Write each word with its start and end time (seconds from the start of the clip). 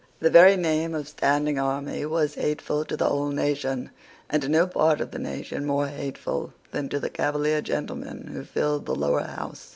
The 0.19 0.31
very 0.31 0.55
name 0.55 0.95
of 0.95 1.07
standing 1.07 1.59
army 1.59 2.07
was 2.07 2.33
hateful 2.33 2.83
to 2.85 2.97
the 2.97 3.07
whole 3.07 3.29
nation, 3.29 3.91
and 4.31 4.41
to 4.41 4.49
no 4.49 4.65
part 4.65 4.99
of 4.99 5.11
the 5.11 5.19
nation 5.19 5.63
more 5.63 5.89
hateful 5.89 6.53
than 6.71 6.89
to 6.89 6.99
the 6.99 7.11
Cavalier 7.11 7.61
gentlemen 7.61 8.31
who 8.33 8.43
filled 8.43 8.87
the 8.87 8.95
Lower 8.95 9.21
House. 9.21 9.69